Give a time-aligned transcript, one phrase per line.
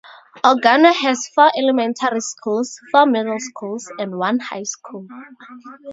[0.43, 5.05] Ogano has four elementary schools, four middle schools and one high school.